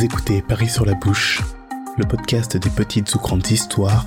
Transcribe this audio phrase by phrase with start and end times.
[0.00, 1.42] Vous écoutez Paris sur la bouche,
[1.98, 4.06] le podcast des petites ou grandes histoires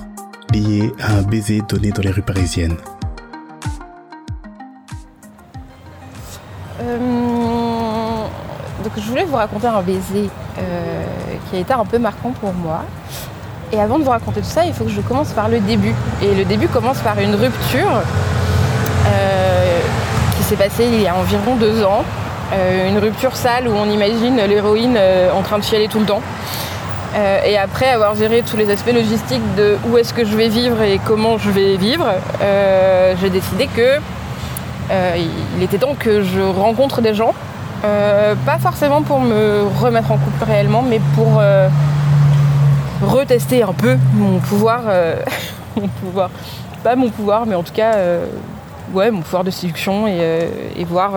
[0.52, 2.76] liées à un baiser donné dans les rues parisiennes.
[6.80, 6.98] Euh,
[8.82, 10.28] donc je voulais vous raconter un baiser
[10.58, 11.04] euh,
[11.48, 12.82] qui a été un peu marquant pour moi.
[13.70, 15.94] Et avant de vous raconter tout ça, il faut que je commence par le début.
[16.20, 18.02] Et le début commence par une rupture
[19.06, 19.80] euh,
[20.36, 22.04] qui s'est passée il y a environ deux ans.
[22.52, 26.06] Euh, une rupture sale où on imagine l'héroïne euh, en train de chialer tout le
[26.06, 26.20] temps.
[27.16, 30.48] Euh, et après avoir géré tous les aspects logistiques de où est-ce que je vais
[30.48, 32.06] vivre et comment je vais vivre,
[33.20, 33.98] j'ai décidé que
[35.56, 37.32] il était temps que je rencontre des gens.
[37.82, 41.40] Pas forcément pour me remettre en couple réellement, mais pour
[43.02, 44.82] retester un peu mon pouvoir.
[45.76, 46.30] mon pouvoir.
[46.82, 47.92] Pas mon pouvoir, mais en tout cas,
[48.92, 51.12] ouais, mon pouvoir de séduction et voir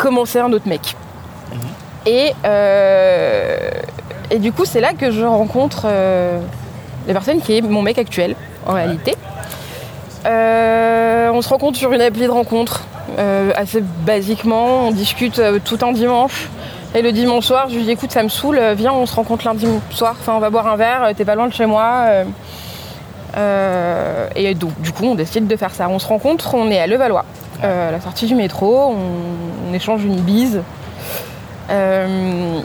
[0.00, 0.96] comment c'est un autre mec.
[2.06, 3.70] Et, euh,
[4.30, 6.40] et du coup, c'est là que je rencontre euh,
[7.06, 8.34] la personne qui est mon mec actuel,
[8.66, 9.14] en réalité.
[10.26, 12.84] Euh, on se rencontre sur une appli de rencontre,
[13.54, 14.88] assez basiquement.
[14.88, 16.48] On discute tout un dimanche.
[16.94, 19.44] Et le dimanche soir, je lui dis écoute, ça me saoule, viens, on se rencontre
[19.44, 20.16] lundi soir.
[20.18, 22.06] Enfin, on va boire un verre, t'es pas loin de chez moi.
[24.34, 25.88] et donc, du coup, on décide de faire ça.
[25.90, 27.26] On se rencontre, on est à Levallois,
[27.64, 28.94] euh, à la sortie du métro.
[28.94, 30.62] On, on échange une bise.
[31.70, 32.60] Euh,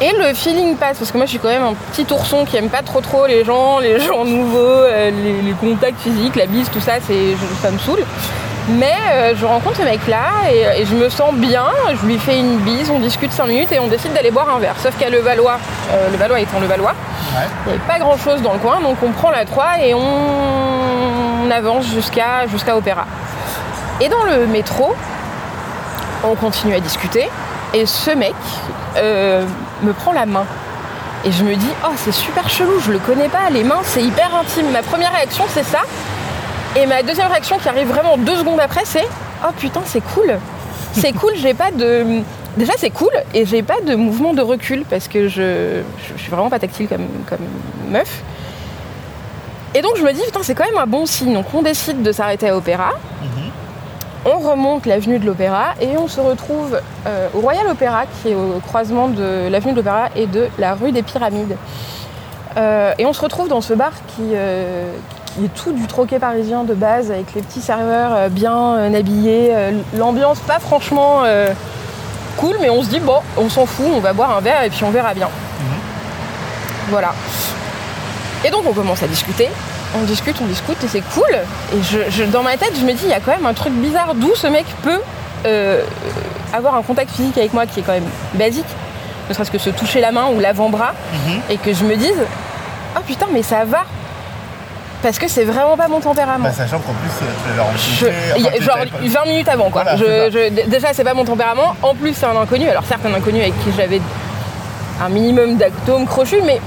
[0.00, 2.56] et le feeling passe, parce que moi je suis quand même un petit ourson qui
[2.58, 6.46] aime pas trop trop les gens, les gens nouveaux, euh, les, les contacts physiques, la
[6.46, 8.04] bise, tout ça, c'est, je- ça me saoule.
[8.68, 11.64] Mais euh, je rencontre ce mec là et, et je me sens bien,
[12.00, 14.58] je lui fais une bise, on discute 5 minutes et on décide d'aller boire un
[14.58, 14.74] verre.
[14.82, 15.58] Sauf qu'à Levallois,
[15.92, 16.92] euh, Levallois étant Levallois,
[17.66, 19.94] il n'y avait pas grand chose dans le coin, donc on prend la 3 et
[19.94, 20.00] on,
[21.46, 23.06] on avance jusqu'à jusqu'à Opéra.
[24.00, 24.94] Et dans le métro,
[26.22, 27.28] on continue à discuter
[27.72, 28.34] et ce mec
[28.96, 29.46] euh,
[29.82, 30.44] me prend la main.
[31.24, 34.02] Et je me dis, oh c'est super chelou, je le connais pas, les mains c'est
[34.02, 34.70] hyper intime.
[34.70, 35.80] Ma première réaction c'est ça.
[36.76, 39.08] Et ma deuxième réaction qui arrive vraiment deux secondes après c'est,
[39.42, 40.38] oh putain c'est cool.
[40.92, 42.22] C'est cool, j'ai pas de...
[42.58, 46.30] Déjà c'est cool et j'ai pas de mouvement de recul parce que je, je, suis
[46.30, 47.46] vraiment pas tactile comme, comme
[47.90, 48.22] meuf.
[49.74, 51.32] Et donc je me dis, putain c'est quand même un bon signe.
[51.32, 52.92] Donc on décide de s'arrêter à Opéra.
[54.28, 58.34] On remonte l'avenue de l'Opéra et on se retrouve euh, au Royal Opéra, qui est
[58.34, 61.56] au croisement de l'avenue de l'Opéra et de la rue des Pyramides.
[62.56, 64.90] Euh, et on se retrouve dans ce bar qui, euh,
[65.26, 69.54] qui est tout du troquet parisien de base, avec les petits serveurs bien habillés,
[69.94, 71.22] l'ambiance pas franchement
[72.36, 74.70] cool, mais on se dit bon, on s'en fout, on va boire un verre et
[74.70, 75.28] puis on verra bien.
[76.88, 77.14] Voilà.
[78.44, 79.48] Et donc on commence à discuter,
[80.00, 81.30] on discute, on discute et c'est cool.
[81.74, 83.54] Et je, je- dans ma tête, je me dis, il y a quand même un
[83.54, 85.00] truc bizarre d'où ce mec peut
[85.46, 85.82] euh,
[86.52, 88.66] avoir un contact physique avec moi qui est quand même basique,
[89.28, 90.92] ne serait-ce que se toucher la main ou l'avant-bras,
[91.50, 92.14] et que je me dise,
[92.96, 93.84] oh putain, mais ça va.
[95.02, 96.44] Parce que c'est vraiment pas mon tempérament.
[96.44, 98.46] Bah, sachant qu'en plus, euh, tu rencontré.
[98.48, 99.82] enfin, tu genre t'avais pas- 20 minutes avant quoi.
[99.82, 103.04] Voilà, Je- c'est déjà c'est pas mon tempérament, en plus c'est un inconnu, alors certes
[103.04, 104.00] un inconnu avec qui j'avais
[105.04, 106.60] un minimum d'actome crochu, mais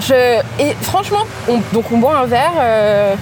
[0.00, 0.40] je.
[0.58, 3.14] Et franchement, on- donc on boit un verre, euh,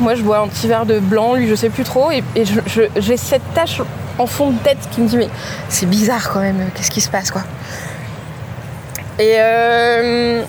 [0.00, 2.44] moi je bois un petit verre de blanc, lui je sais plus trop, et, et
[2.44, 3.80] je- je- j'ai cette tache
[4.18, 5.28] en fond de tête qui me dit mais
[5.68, 7.42] c'est bizarre quand même, qu'est-ce qui se passe quoi.
[9.18, 10.42] Et, euh,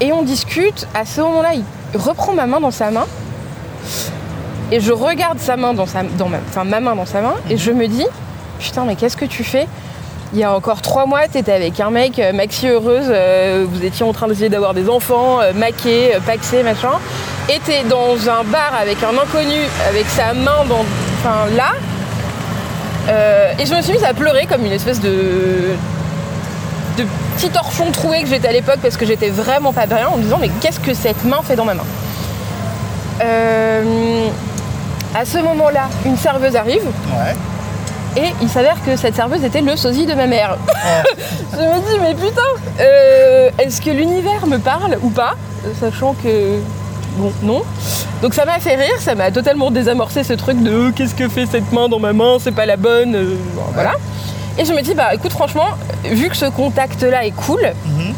[0.00, 1.64] et on discute, à ce moment-là il
[1.98, 3.06] reprend ma main dans sa main.
[4.70, 7.34] Et je regarde sa main dans sa, dans ma, enfin, ma main dans sa main
[7.50, 8.06] et je me dis
[8.58, 9.66] putain mais qu'est-ce que tu fais?
[10.34, 13.84] Il y a encore trois mois t'étais avec un mec euh, maxi heureuse, euh, vous
[13.84, 16.92] étiez en train d'essayer d'avoir des enfants, euh, maqués, euh, paxés machin,
[17.50, 19.60] et t'es dans un bar avec un inconnu
[19.90, 20.86] avec sa main dans,
[21.18, 21.72] enfin là,
[23.58, 25.74] et je me suis mise à pleurer comme une espèce de
[26.96, 27.04] de
[27.36, 30.22] petit torchon troué que j'étais à l'époque parce que j'étais vraiment pas bien en me
[30.22, 31.84] disant mais qu'est-ce que cette main fait dans ma main?
[35.14, 36.84] À ce moment-là, une serveuse arrive.
[36.84, 37.34] Ouais.
[38.16, 40.56] Et il s'avère que cette serveuse était le sosie de ma mère.
[41.52, 42.42] je me dis mais putain,
[42.80, 45.34] euh, est-ce que l'univers me parle ou pas
[45.80, 46.58] Sachant que
[47.16, 47.62] bon non.
[48.22, 51.28] Donc ça m'a fait rire, ça m'a totalement désamorcé ce truc de euh, qu'est-ce que
[51.28, 53.92] fait cette main dans ma main, c'est pas la bonne, euh, bon, voilà.
[54.58, 55.68] Et je me dis bah écoute franchement,
[56.04, 58.14] vu que ce contact là est cool, Mhm.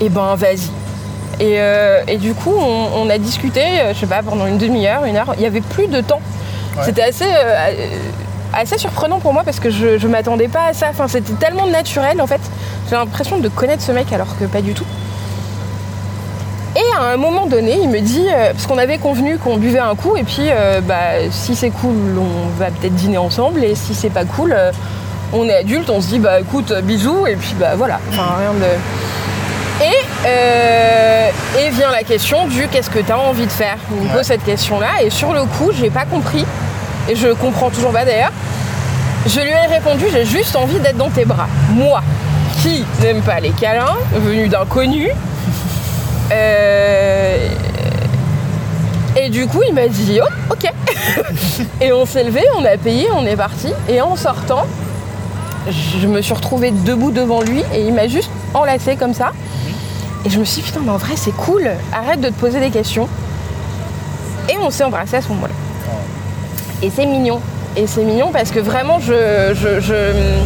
[0.00, 0.70] et ben vas-y.
[1.40, 3.62] Et, euh, et du coup, on, on a discuté,
[3.94, 5.34] je sais pas, pendant une demi-heure, une heure.
[5.36, 6.20] Il y avait plus de temps.
[6.76, 6.82] Ouais.
[6.84, 7.26] C'était assez,
[8.58, 10.86] assez surprenant pour moi parce que je, je m'attendais pas à ça.
[10.90, 12.40] Enfin, c'était tellement naturel en fait.
[12.88, 14.86] J'ai l'impression de connaître ce mec alors que pas du tout.
[16.76, 19.78] Et à un moment donné, il me dit, euh, parce qu'on avait convenu qu'on buvait
[19.80, 23.74] un coup, et puis euh, bah, si c'est cool, on va peut-être dîner ensemble, et
[23.74, 24.70] si c'est pas cool, euh,
[25.32, 28.00] On est adulte, on se dit bah écoute, bisous, et puis bah voilà.
[28.10, 28.64] Enfin, rien de.
[29.84, 33.76] Et, et vient la question du qu'est-ce que tu as envie de faire?
[33.90, 36.44] Il me pose cette question-là, et sur le coup, j'ai pas compris,
[37.08, 38.32] et je comprends toujours pas d'ailleurs.
[39.26, 41.48] Je lui ai répondu, j'ai juste envie d'être dans tes bras.
[41.70, 42.02] Moi,
[42.62, 45.10] qui n'aime pas les câlins, venu d'inconnus.
[46.32, 47.48] Euh,
[49.16, 50.70] Et du coup, il m'a dit, oh, ok.
[51.80, 53.72] et on s'est levé, on a payé, on est parti.
[53.88, 54.66] Et en sortant,
[55.68, 59.32] je me suis retrouvée debout devant lui et il m'a juste enlacé comme ça.
[60.24, 61.68] Et je me suis dit, putain, mais en vrai, c'est cool.
[61.92, 63.08] Arrête de te poser des questions.
[64.48, 65.54] Et on s'est embrassé à ce moment-là.
[66.82, 67.40] Et c'est mignon.
[67.76, 70.42] Et c'est mignon parce que vraiment, je, je- je-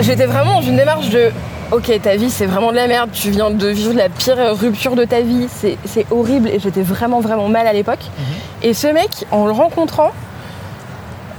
[0.00, 1.30] j'étais vraiment dans une démarche de
[1.70, 4.96] Ok, ta vie c'est vraiment de la merde, tu viens de vivre la pire rupture
[4.96, 7.98] de ta vie, c'est c'est horrible et j'étais vraiment vraiment mal à l'époque.
[8.62, 10.12] Et ce mec, en le rencontrant,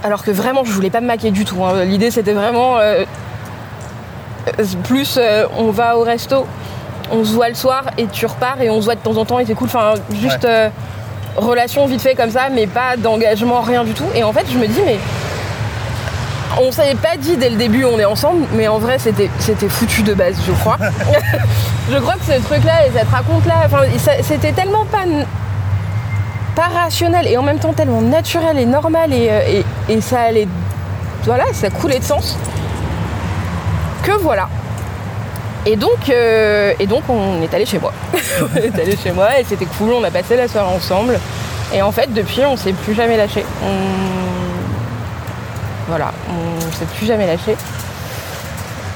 [0.04, 3.04] alors que vraiment je voulais pas me maquer du tout, hein, l'idée c'était vraiment euh,
[4.60, 6.46] euh, plus euh, on va au resto,
[7.10, 9.24] on se voit le soir et tu repars et on se voit de temps en
[9.24, 10.48] temps et c'est cool, enfin juste Ouais.
[10.48, 10.68] euh,
[11.36, 14.06] relation vite fait comme ça, mais pas d'engagement, rien du tout.
[14.14, 14.98] Et en fait je me dis mais
[16.60, 19.68] on s'avait pas dit dès le début on est ensemble, mais en vrai c'était c'était
[19.68, 20.76] foutu de base, je crois.
[21.90, 23.54] je crois que ce truc-là et cette raconte-là,
[24.22, 24.84] c'était tellement
[26.54, 29.40] pas rationnel et en même temps tellement naturel et normal et, euh,
[29.88, 30.48] et- et ça allait,
[31.24, 32.36] voilà, ça coulait de sens.
[34.02, 34.48] Que voilà.
[35.66, 37.92] Et donc, euh, et donc on est allé chez moi.
[38.14, 41.20] on est allé chez moi et c'était cool, on a passé la soirée ensemble.
[41.74, 43.44] Et en fait, depuis, on s'est plus jamais lâché.
[45.86, 47.56] Voilà, on s'est plus jamais lâché.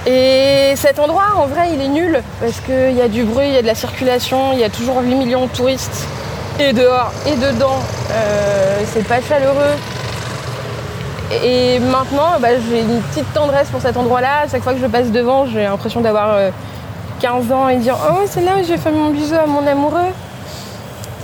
[0.06, 3.54] Et cet endroit, en vrai, il est nul parce qu'il y a du bruit, il
[3.54, 6.06] y a de la circulation, il y a toujours 8 millions de touristes.
[6.60, 9.74] Et dehors et dedans, euh, c'est pas chaleureux.
[11.32, 14.46] Et maintenant, bah, j'ai une petite tendresse pour cet endroit-là.
[14.50, 16.50] Chaque fois que je passe devant, j'ai l'impression d'avoir euh,
[17.20, 20.12] 15 ans et dire Oh, c'est là où j'ai fait mon bisou à mon amoureux.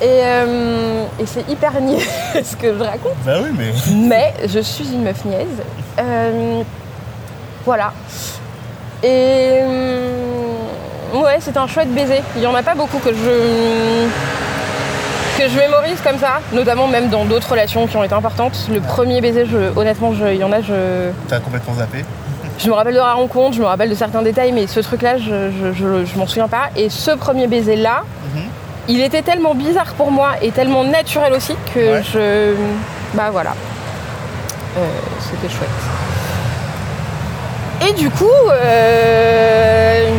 [0.03, 1.99] Et, euh, et c'est hyper niais
[2.43, 3.73] ce que je raconte Bah oui, mais.
[4.09, 5.47] mais je suis une meuf niaise.
[5.99, 6.63] Euh,
[7.67, 7.93] voilà.
[9.03, 9.61] Et
[11.13, 12.23] ouais, c'est un chouette baiser.
[12.37, 14.07] Il y en a pas beaucoup que je
[15.43, 18.67] que je mémorise comme ça, notamment même dans d'autres relations qui ont été importantes.
[18.73, 22.05] Le premier baiser, je, honnêtement, je- il y en a, je, T'as complètement zappé.
[22.59, 25.17] je me rappelle de la rencontre, je me rappelle de certains détails, mais ce truc-là,
[25.17, 26.65] je, je, je- je m'en souviens pas.
[26.77, 28.03] Et ce premier baiser-là,
[28.35, 28.43] Mhm.
[28.89, 32.03] il était tellement bizarre pour moi et tellement naturel aussi que Ouais.
[32.13, 32.55] je.
[33.15, 33.55] Bah voilà.
[34.79, 34.81] Euh,
[35.21, 35.69] C'était chouette.
[37.89, 40.11] Et du coup, euh,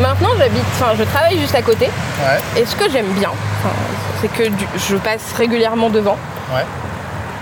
[0.00, 1.86] maintenant j'habite, enfin je travaille juste à côté.
[1.86, 3.30] Ouais, Et ce que j'aime bien,
[4.20, 6.16] c'est que du- je passe régulièrement devant.
[6.54, 6.64] ouais.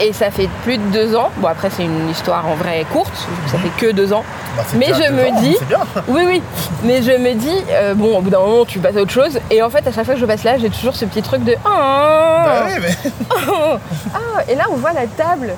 [0.02, 1.28] Et ça fait plus de deux ans.
[1.36, 3.12] Bon après c'est une histoire en vrai courte,
[3.48, 4.24] ça fait que deux ans.
[4.56, 5.78] Bah, Mais je me ans, dis- bien.
[6.08, 6.42] Oui, oui.
[6.84, 9.38] Mais je me dis, euh, bon, au bout d'un moment, tu passes à autre chose.
[9.50, 11.44] Et en fait, à chaque fois que je passe là, j'ai toujours ce petit truc
[11.44, 11.54] de.
[11.66, 12.88] Ah, mais.
[14.14, 15.52] Ah, Et là, on voit la table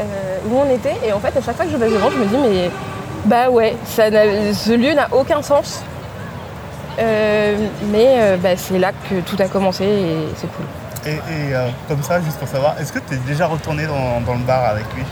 [0.00, 0.04] euh,
[0.48, 0.94] où on était.
[1.04, 2.70] Et en fait, à chaque fois que je passe devant, je me dis, mais.
[3.24, 5.82] Bah ouais, ça ce lieu n'a aucun sens.
[6.98, 7.56] Euh,
[7.92, 10.66] mais euh, bah, c'est là que tout a commencé et c'est cool.
[11.06, 14.34] Et, et, euh, comme ça, juste pour savoir, est-ce que t'es déjà retourné dans, dans
[14.34, 15.04] le bar avec lui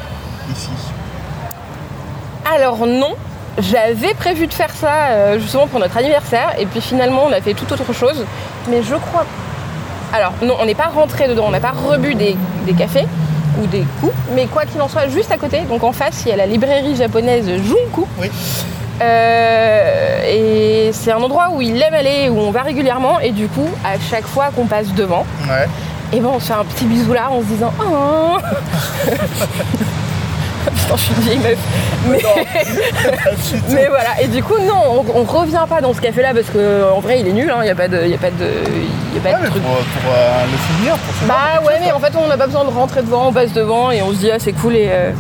[0.51, 0.71] Ici?
[2.53, 3.15] Alors non,
[3.59, 7.41] j'avais prévu de faire ça euh, justement pour notre anniversaire et puis finalement on a
[7.41, 8.25] fait tout autre chose.
[8.69, 9.25] Mais je crois...
[10.13, 13.07] Alors non, on n'est pas rentré dedans, on n'a pas rebu des, des cafés
[13.61, 16.29] ou des coups, mais quoi qu'il en soit, juste à côté, donc en face, il
[16.29, 18.07] y a la librairie japonaise Junku.
[18.19, 18.31] Oui.
[19.03, 23.47] Euh, et c'est un endroit où il aime aller, où on va régulièrement, et du
[23.49, 25.67] coup, à chaque fois qu'on passe devant, Ouais.
[26.13, 28.39] et ben on se fait un petit bisou là en se disant Oh
[30.67, 31.59] Putain, je suis une vieille meuf.
[32.09, 32.19] Mais,
[33.75, 36.91] mais voilà, et du coup, non, on, on revient pas dans ce café-là parce que
[36.93, 38.51] en vrai, il est nul, il n'y a pas de, y a pas de,
[39.15, 39.63] y a pas de truc.
[39.63, 42.65] pour, pour, euh, le souvenir, pour Bah ouais, mais en fait, on n'a pas besoin
[42.65, 44.75] de rentrer devant, on passe devant et on se dit, ah, c'est cool.
[44.75, 45.13] Et, euh,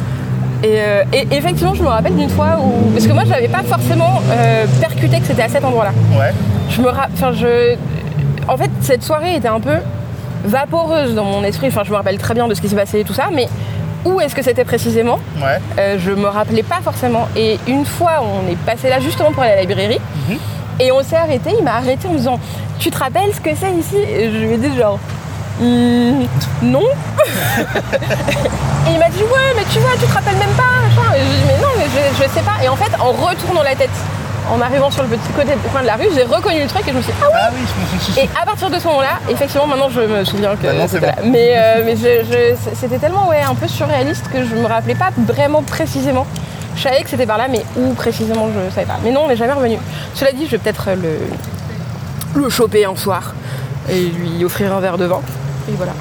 [0.62, 2.90] et, euh, et effectivement, je me rappelle d'une fois où.
[2.92, 5.92] Parce que moi, je n'avais pas forcément euh, percuté que c'était à cet endroit-là.
[6.18, 6.32] Ouais.
[6.70, 7.74] Je me ra- Enfin, je.
[8.48, 9.76] En fait, cette soirée était un peu
[10.44, 11.68] vaporeuse dans mon esprit.
[11.68, 13.48] Enfin, je me rappelle très bien de ce qui s'est passé et tout ça, mais
[14.04, 15.18] où est-ce que c'était précisément?
[15.38, 15.58] Ouais.
[15.78, 17.28] euh, je me rappelais pas forcément.
[17.36, 20.00] Et une fois, on est passé là justement pour aller à la librairie.
[20.28, 20.38] Mhm.
[20.80, 21.50] Et on s'est arrêté.
[21.58, 22.38] Il m'a arrêté en me disant
[22.78, 23.96] Tu te rappelles ce que c'est ici?
[23.96, 24.98] Et je lui ai dit genre
[25.58, 26.24] Hmm,
[26.62, 26.82] Non.
[28.86, 30.62] et il m'a dit Ouais, mais tu vois, tu te rappelles même pas.
[30.86, 31.14] machin.
[31.16, 32.62] Et je lui ai dit Mais non, mais je, je sais pas.
[32.64, 33.90] Et en fait, en retournant la tête
[34.52, 36.92] en arrivant sur le petit côté coin de la rue, j'ai reconnu le truc et
[36.92, 39.66] je me suis dit, ah ouais Ah oui, Et à partir de ce moment-là, effectivement,
[39.66, 41.22] maintenant je me souviens que Maintenant, c'est c'était bon.
[41.24, 41.28] là.
[41.32, 44.94] Mais, euh, mais je- je- c'était tellement ouais, un peu surréaliste que je me rappelais
[44.94, 46.26] pas vraiment précisément.
[46.76, 48.98] Je savais que c'était par là, mais où précisément, je savais pas.
[49.02, 49.78] Mais non, on n'est jamais revenu.
[50.14, 53.34] Cela dit, je vais peut-être le, le choper un soir
[53.90, 55.22] et lui offrir un verre de vin.
[55.68, 55.92] Et voilà.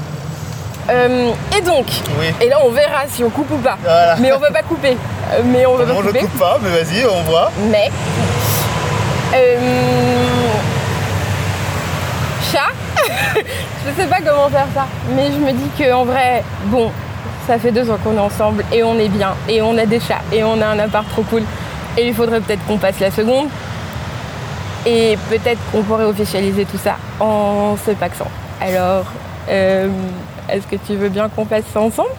[0.90, 1.86] Euh, et donc,
[2.20, 2.28] Oui.
[2.42, 3.78] et là on verra si on coupe ou pas.
[3.82, 4.16] Voilà.
[4.20, 4.96] Mais on veut pas couper.
[5.34, 6.20] Euh, Mais on veut Moi pas je couper.
[6.20, 7.52] coupe pas, mais vas-y, on voit.
[7.72, 7.90] Mais.
[9.34, 9.58] Euh,
[12.52, 12.72] chat
[13.86, 14.86] Je sais pas comment faire ça.
[15.16, 16.92] Mais je me dis qu'en vrai, bon,
[17.48, 19.34] ça fait deux ans qu'on est ensemble et on est bien.
[19.50, 21.44] Et on a des chats et on a un appart trop cool.
[21.98, 23.48] Et il faudrait peut-être qu'on passe la seconde.
[24.86, 28.28] Et peut-être qu'on pourrait officialiser tout ça en se paxant.
[28.62, 29.06] Alors,
[29.50, 29.90] euh,
[30.50, 32.10] est-ce que tu veux bien qu'on fasse ça ensemble?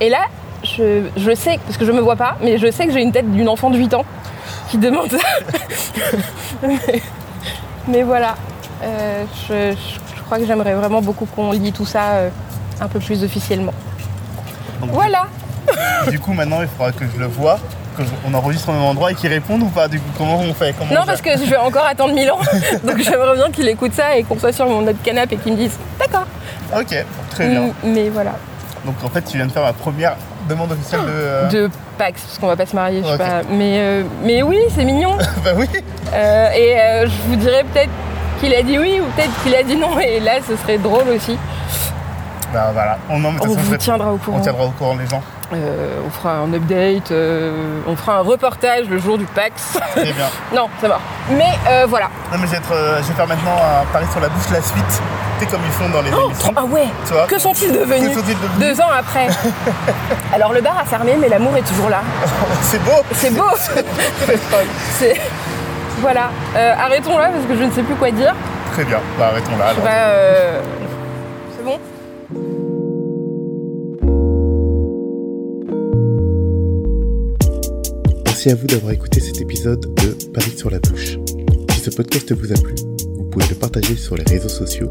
[0.00, 0.26] Et là,
[0.62, 3.12] je, je sais, parce que je me vois pas, mais je sais que j'ai une
[3.12, 4.04] tête d'une enfant de 8 ans
[4.68, 5.18] qui demande ça.
[6.62, 7.02] mais,
[7.88, 8.34] mais voilà,
[8.82, 9.74] Euh, je,
[10.24, 12.30] crois que j'aimerais vraiment beaucoup qu'on lit tout ça euh,
[12.80, 13.72] un peu plus officiellement.
[14.80, 15.26] Donc, Voilà
[16.10, 17.58] Du coup, maintenant, il faudra que je le vois,
[17.96, 19.88] qu'on enregistre au même endroit et qu'il réponde ou pas.
[19.88, 22.30] Du coup, comment on fait Comment on Non, parce que je vais encore attendre 1000
[22.30, 22.38] ans,
[22.84, 25.52] donc j'aimerais bien qu'il écoute ça et qu'on soit sur mon autre canapé et qu'il
[25.52, 26.26] me dise D'accord.
[26.78, 27.60] Ok, très bien.
[27.62, 28.32] Mm, Mais voilà,
[28.84, 30.16] Donc en fait, tu viens de faire ma première
[30.48, 31.06] demande officielle de.
[31.10, 33.42] euh, de Pax, parce qu'on va pas se marier, je sais pas.
[33.50, 35.16] Mais, euh, mais oui, c'est mignon.
[35.44, 35.68] bah oui.
[36.12, 37.90] Euh, et euh, je vous dirais peut-être
[38.40, 39.98] qu'il a dit oui ou peut-être qu'il a dit non.
[40.00, 41.38] Et là, ce serait drôle aussi.
[42.52, 42.98] Bah voilà.
[43.08, 44.38] On, de On toute façon, vous tiendra au courant.
[44.38, 45.22] on tiendra au courant les gens.
[45.52, 49.76] Euh, on fera un update, euh, on fera un reportage le jour du PAX.
[49.94, 50.26] Très bien.
[50.54, 51.00] non, c'est mort.
[51.30, 52.06] Mais euh, voilà.
[52.32, 54.62] Non, mais je vais, être, je vais faire maintenant un pari sur la bouche la
[54.62, 55.02] suite.
[55.38, 56.52] Tu sais, comme ils font dans les Oh, émissions.
[56.56, 59.28] ah ouais Tu vois Que sont-ils devenus sont-ils devenus Deux ans après.
[60.34, 62.00] Alors le bar a fermé, mais l'amour est toujours là.
[62.62, 63.02] C'est beau.
[63.12, 63.44] C'est beau
[64.98, 65.20] C'est...
[66.00, 66.30] Voilà.
[66.78, 68.34] Arrêtons là parce que je ne sais plus quoi dire.
[68.72, 68.98] Très bien.
[69.18, 69.66] Bah arrêtons là.
[69.66, 69.84] Alors.
[69.88, 70.60] euh,
[71.56, 71.78] C'est bon?
[78.44, 81.16] Merci à vous d'avoir écouté cet épisode de Paris sur la bouche.
[81.72, 82.74] Si ce podcast vous a plu,
[83.16, 84.86] vous pouvez le partager sur les réseaux sociaux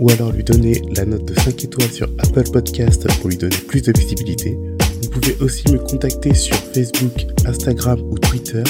[0.00, 3.56] ou alors lui donner la note de 5 étoiles sur Apple Podcast pour lui donner
[3.68, 4.58] plus de visibilité.
[5.00, 8.64] Vous pouvez aussi me contacter sur Facebook, Instagram ou Twitter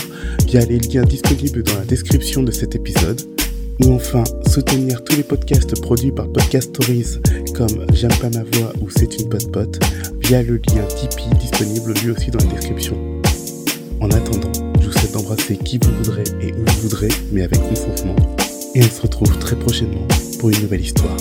[0.46, 3.22] via les liens disponibles dans la description de cet épisode.
[3.82, 7.18] Ou enfin, soutenir tous les podcasts produits par Podcast Stories
[7.54, 9.80] comme J'aime pas ma voix ou C'est une pote pote
[10.20, 13.17] via le lien Tipeee disponible lui aussi dans la description.
[14.00, 17.60] En attendant, je vous souhaite d'embrasser qui vous voudrez et où vous voudrez, mais avec
[17.60, 18.14] consentement.
[18.74, 20.06] Et on se retrouve très prochainement
[20.38, 21.16] pour une nouvelle histoire.